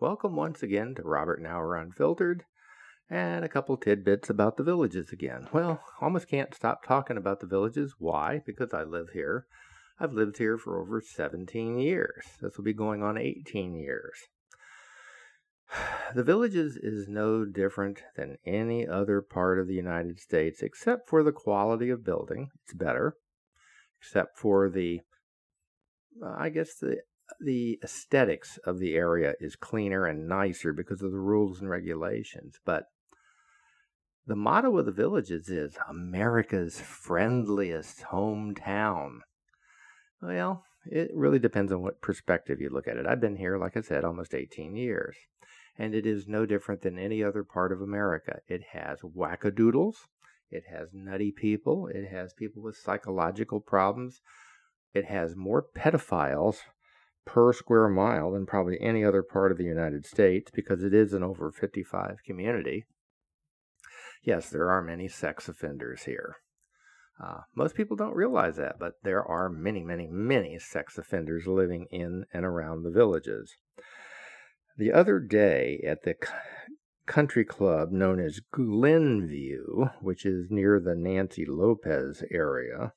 [0.00, 2.44] Welcome once again to Robert Nauer Unfiltered
[3.10, 5.48] and a couple tidbits about the villages again.
[5.52, 7.96] Well, almost can't stop talking about the villages.
[7.98, 8.40] Why?
[8.46, 9.46] Because I live here.
[9.98, 12.24] I've lived here for over 17 years.
[12.40, 14.20] This will be going on 18 years.
[16.14, 21.24] The villages is no different than any other part of the United States except for
[21.24, 22.50] the quality of building.
[22.62, 23.16] It's better.
[24.00, 25.00] Except for the,
[26.24, 26.98] uh, I guess, the
[27.40, 32.58] the aesthetics of the area is cleaner and nicer because of the rules and regulations.
[32.64, 32.84] But
[34.26, 39.20] the motto of the villages is America's friendliest hometown.
[40.20, 43.06] Well, it really depends on what perspective you look at it.
[43.06, 45.16] I've been here, like I said, almost 18 years,
[45.78, 48.40] and it is no different than any other part of America.
[48.48, 49.94] It has wackadoodles,
[50.50, 54.20] it has nutty people, it has people with psychological problems,
[54.94, 56.58] it has more pedophiles
[57.28, 61.12] per square mile than probably any other part of the United States because it is
[61.12, 62.86] an over 55 community.
[64.24, 66.36] Yes, there are many sex offenders here.
[67.22, 71.86] Uh, most people don't realize that, but there are many, many, many sex offenders living
[71.90, 73.56] in and around the villages.
[74.78, 76.14] The other day at the
[77.06, 82.94] country club known as Glenview, which is near the Nancy Lopez area,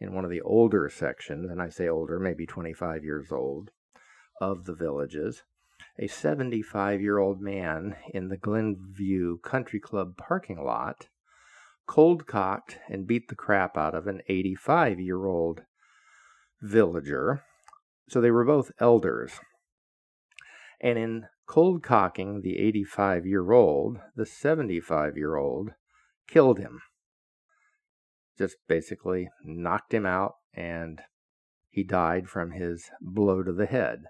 [0.00, 3.70] in one of the older sections, and I say older, maybe 25 years old,
[4.40, 5.42] of the villages,
[5.98, 11.08] a 75 year old man in the Glenview Country Club parking lot
[11.86, 15.62] cold cocked and beat the crap out of an 85 year old
[16.60, 17.44] villager.
[18.08, 19.32] So they were both elders.
[20.80, 25.70] And in cold cocking the 85 year old, the 75 year old
[26.26, 26.80] killed him
[28.38, 31.00] just basically knocked him out and
[31.70, 34.04] he died from his blow to the head.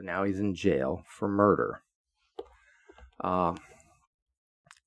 [0.00, 1.82] So now he's in jail for murder.
[3.22, 3.54] Uh,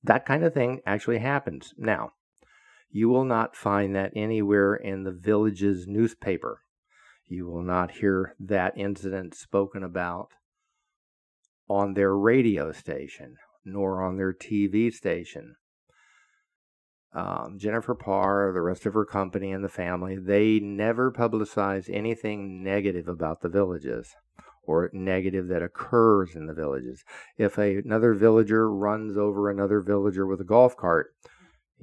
[0.02, 1.72] that kind of thing actually happens.
[1.78, 2.14] Now,
[2.90, 6.62] you will not find that anywhere in the village's newspaper.
[7.26, 10.30] You will not hear that incident spoken about
[11.68, 15.54] on their radio station, nor on their TV station
[17.14, 22.62] um, Jennifer Parr, the rest of her company and the family, they never publicize anything
[22.62, 24.16] negative about the villages
[24.66, 27.04] or negative that occurs in the villages.
[27.36, 31.14] If a, another villager runs over another villager with a golf cart,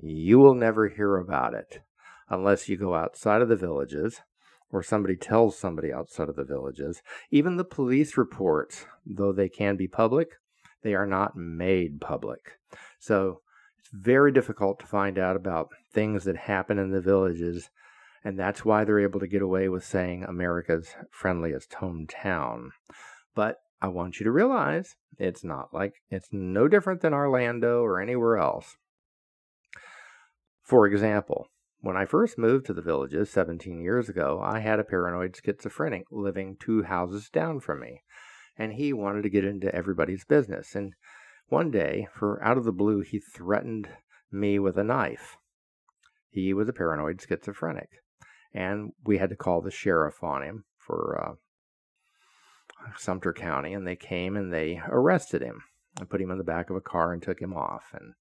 [0.01, 1.81] you will never hear about it
[2.29, 4.21] unless you go outside of the villages
[4.71, 7.01] or somebody tells somebody outside of the villages.
[7.29, 10.29] Even the police reports, though they can be public,
[10.81, 12.57] they are not made public.
[12.99, 13.41] So
[13.77, 17.69] it's very difficult to find out about things that happen in the villages,
[18.23, 22.69] and that's why they're able to get away with saying America's friendliest hometown.
[23.33, 27.99] But I want you to realize it's not like it's no different than Orlando or
[27.99, 28.77] anywhere else.
[30.61, 31.47] For example,
[31.79, 36.05] when I first moved to the villages 17 years ago, I had a paranoid schizophrenic
[36.11, 38.03] living two houses down from me,
[38.55, 40.75] and he wanted to get into everybody's business.
[40.75, 40.93] And
[41.47, 43.89] one day, for out of the blue, he threatened
[44.31, 45.37] me with a knife.
[46.29, 47.89] He was a paranoid schizophrenic,
[48.53, 51.34] and we had to call the sheriff on him for uh,
[52.97, 55.63] Sumter County, and they came and they arrested him
[56.00, 57.94] and put him in the back of a car and took him off.
[57.94, 58.13] And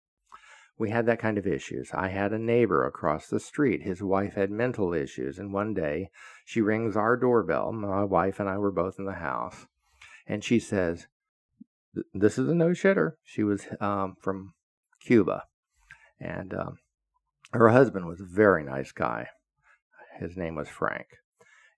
[0.79, 1.91] we had that kind of issues.
[1.93, 3.83] I had a neighbor across the street.
[3.83, 6.11] His wife had mental issues, and one day
[6.45, 7.73] she rings our doorbell.
[7.73, 9.67] My wife and I were both in the house,
[10.27, 11.07] and she says,
[12.15, 13.15] this is a no shitter.
[13.25, 14.55] She was um, from
[15.01, 15.45] Cuba,
[16.21, 16.79] and um,
[17.53, 19.29] her husband was a very nice guy.
[20.21, 21.07] His name was Frank.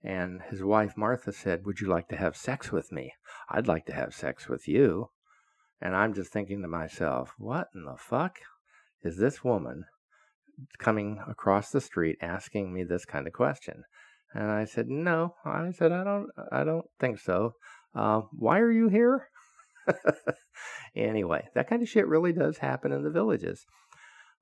[0.02, 3.12] And his wife Martha said, Would you like to have sex with me?
[3.48, 5.10] I'd like to have sex with you.
[5.80, 8.40] And I'm just thinking to myself, What in the fuck
[9.02, 9.84] is this woman
[10.78, 13.84] coming across the street asking me this kind of question?
[14.34, 15.36] And I said, No.
[15.44, 17.54] I said, I don't, I don't think so.
[17.94, 19.28] Uh, why are you here?
[20.96, 23.66] anyway, that kind of shit really does happen in the villages.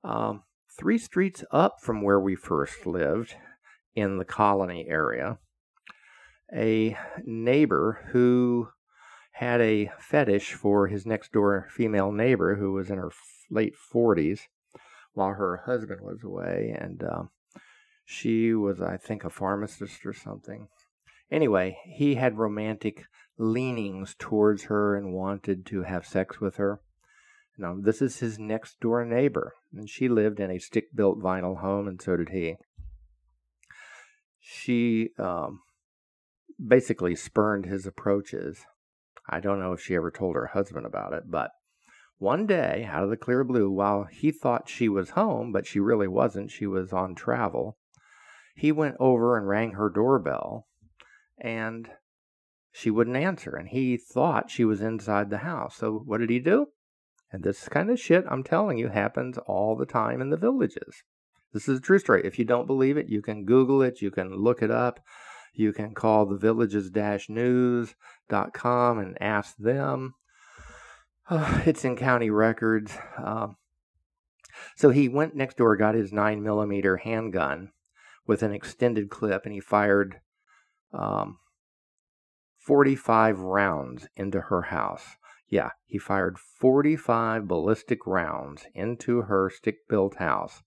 [0.03, 0.41] Um,
[0.79, 3.35] three streets up from where we first lived
[3.95, 5.37] in the colony area,
[6.53, 8.69] a neighbor who
[9.33, 13.11] had a fetish for his next door female neighbor who was in her
[13.49, 14.41] late 40s
[15.13, 16.75] while her husband was away.
[16.77, 17.29] And um,
[18.05, 20.67] she was, I think, a pharmacist or something.
[21.31, 23.05] Anyway, he had romantic
[23.37, 26.81] leanings towards her and wanted to have sex with her.
[27.57, 31.59] Now, this is his next door neighbor, and she lived in a stick built vinyl
[31.59, 32.57] home, and so did he.
[34.53, 35.61] She um,
[36.59, 38.65] basically spurned his approaches
[39.29, 41.51] I don't know if she ever told her husband about it, but
[42.17, 45.79] one day, out of the clear blue, while he thought she was home, but she
[45.79, 47.77] really wasn't, she was on travel,
[48.55, 50.67] he went over and rang her doorbell,
[51.39, 51.89] and
[52.71, 53.55] she wouldn't answer.
[53.55, 55.77] And he thought she was inside the house.
[55.77, 56.67] So what did he do?
[57.31, 61.03] And this kind of shit, I'm telling you, happens all the time in the villages.
[61.53, 62.21] This is a true story.
[62.23, 65.01] If you don't believe it, you can Google it, you can look it up,
[65.53, 66.91] you can call the villages
[67.29, 70.15] news.com and ask them.
[71.29, 72.97] Uh, it's in county records.
[73.17, 73.47] Uh,
[74.75, 77.71] so he went next door, got his 9 millimeter handgun
[78.27, 80.21] with an extended clip, and he fired
[80.93, 81.39] um,
[82.57, 85.17] 45 rounds into her house.
[85.49, 90.63] Yeah, he fired 45 ballistic rounds into her stick built house.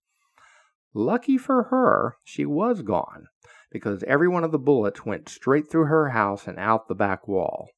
[0.94, 3.26] Lucky for her, she was gone
[3.70, 7.26] because every one of the bullets went straight through her house and out the back
[7.26, 7.68] wall.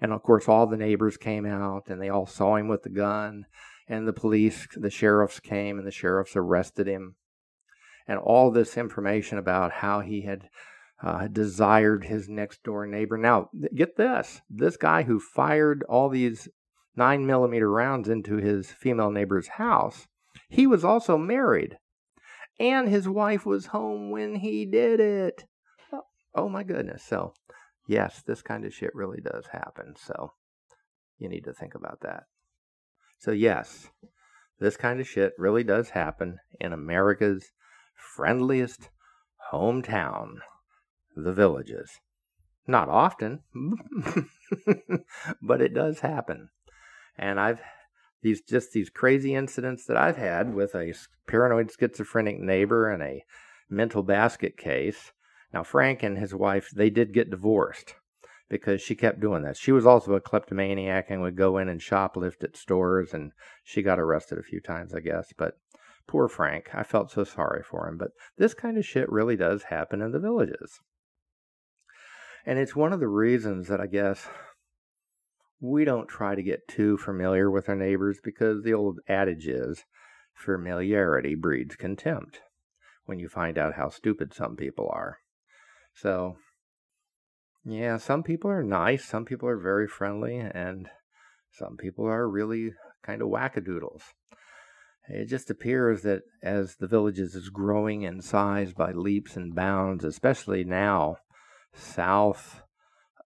[0.00, 2.90] And of course, all the neighbors came out and they all saw him with the
[2.90, 3.44] gun.
[3.86, 7.16] And the police, the sheriffs came and the sheriffs arrested him.
[8.08, 10.48] And all this information about how he had
[11.02, 13.18] uh, desired his next door neighbor.
[13.18, 16.48] Now, get this this guy who fired all these
[16.96, 20.06] nine millimeter rounds into his female neighbor's house,
[20.48, 21.76] he was also married.
[22.58, 25.44] And his wife was home when he did it.
[26.34, 27.02] Oh, my goodness.
[27.02, 27.34] So,
[27.86, 29.94] yes, this kind of shit really does happen.
[29.96, 30.32] So,
[31.18, 32.24] you need to think about that.
[33.18, 33.88] So, yes,
[34.58, 37.52] this kind of shit really does happen in America's
[38.16, 38.90] friendliest
[39.52, 40.36] hometown,
[41.16, 42.00] the villages.
[42.66, 43.40] Not often,
[45.42, 46.48] but it does happen.
[47.18, 47.60] And I've
[48.22, 50.94] these just these crazy incidents that I've had with a
[51.26, 53.24] paranoid schizophrenic neighbor and a
[53.68, 55.12] mental basket case.
[55.52, 57.96] Now Frank and his wife they did get divorced
[58.48, 59.58] because she kept doing this.
[59.58, 63.32] She was also a kleptomaniac and would go in and shoplift at stores and
[63.64, 65.58] she got arrested a few times I guess, but
[66.06, 69.64] poor Frank, I felt so sorry for him, but this kind of shit really does
[69.64, 70.80] happen in the villages.
[72.44, 74.28] And it's one of the reasons that I guess
[75.62, 79.84] we don't try to get too familiar with our neighbors because the old adage is
[80.34, 82.40] familiarity breeds contempt
[83.04, 85.18] when you find out how stupid some people are.
[85.94, 86.36] So,
[87.64, 90.88] yeah, some people are nice, some people are very friendly, and
[91.52, 92.72] some people are really
[93.04, 94.02] kind of wackadoodles.
[95.08, 100.04] It just appears that as the villages is growing in size by leaps and bounds,
[100.04, 101.18] especially now
[101.72, 102.62] south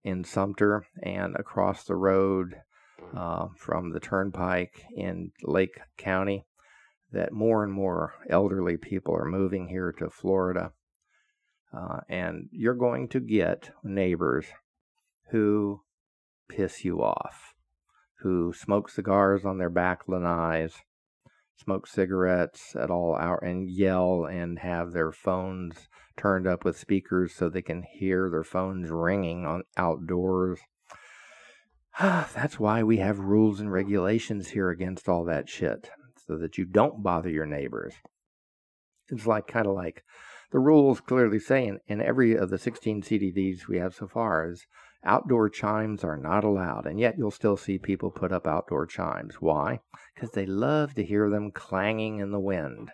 [0.07, 2.55] in Sumter and across the road
[3.15, 6.47] uh, from the turnpike in Lake County
[7.11, 10.73] that more and more elderly people are moving here to Florida.
[11.77, 14.47] Uh, and you're going to get neighbors
[15.33, 15.81] who
[16.49, 17.55] piss you off,
[18.21, 20.73] who smoke cigars on their back lanais,
[21.57, 27.35] smoke cigarettes at all hour, and yell and have their phones turned up with speakers
[27.35, 30.61] so they can hear their phones ringing on outdoors.
[32.01, 35.91] That's why we have rules and regulations here against all that shit,
[36.27, 37.95] so that you don't bother your neighbors.
[39.09, 40.03] It's like kind of like
[40.53, 44.51] the rules clearly say in, in every of the 16 CDDs we have so far
[44.51, 44.67] is
[45.07, 49.37] outdoor chimes are not allowed, and yet you'll still see people put up outdoor chimes.
[49.37, 49.81] Why?
[50.15, 52.91] Because they love to hear them clanging in the wind.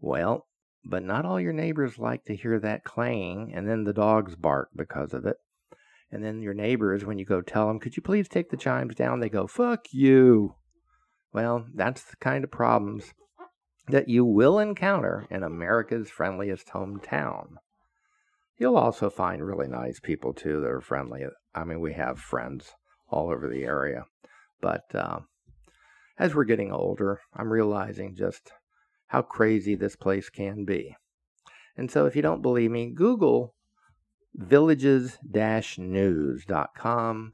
[0.00, 0.46] Well,
[0.84, 4.70] but not all your neighbors like to hear that clanging, and then the dogs bark
[4.74, 5.36] because of it.
[6.10, 8.94] And then your neighbors, when you go tell them, could you please take the chimes
[8.94, 9.20] down?
[9.20, 10.54] They go, fuck you.
[11.32, 13.12] Well, that's the kind of problems
[13.88, 17.56] that you will encounter in America's friendliest hometown.
[18.58, 21.24] You'll also find really nice people too that are friendly.
[21.54, 22.74] I mean, we have friends
[23.08, 24.04] all over the area.
[24.60, 25.20] But uh,
[26.18, 28.52] as we're getting older, I'm realizing just
[29.08, 30.96] how crazy this place can be.
[31.76, 33.54] And so, if you don't believe me, Google
[34.34, 35.18] villages
[35.78, 37.32] news.com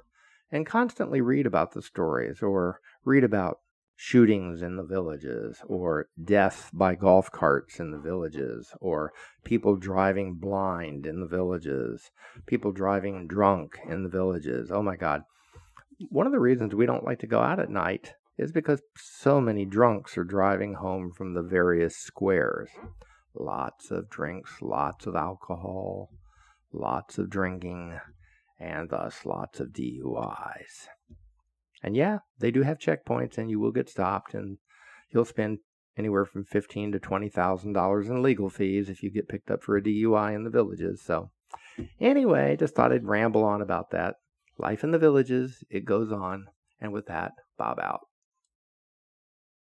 [0.51, 3.61] and constantly read about the stories or read about
[4.05, 9.13] shootings in the villages or death by golf carts in the villages or
[9.45, 12.11] people driving blind in the villages,
[12.45, 14.73] people driving drunk in the villages.
[14.73, 15.23] Oh my God.
[16.09, 19.41] One of the reasons we don't like to go out at night is because so
[19.41, 22.71] many drunks are driving home from the various squares.
[23.37, 26.11] Lots of drinks, lots of alcohol,
[26.73, 28.01] lots of drinking,
[28.59, 30.89] and thus lots of DUIs.
[31.83, 34.59] And yeah, they do have checkpoints, and you will get stopped, and
[35.11, 35.59] you'll spend
[35.97, 39.63] anywhere from fifteen to twenty thousand dollars in legal fees if you get picked up
[39.63, 41.03] for a DUI in the villages.
[41.03, 41.31] So,
[42.01, 44.17] anyway, just thought I'd ramble on about that.
[44.59, 46.47] Life in the villages, it goes on.
[46.81, 48.01] And with that, Bob out.